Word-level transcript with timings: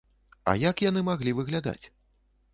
А 0.53 0.55
як 0.61 0.81
яны 0.85 1.03
маглі 1.11 1.35
выглядаць? 1.41 1.79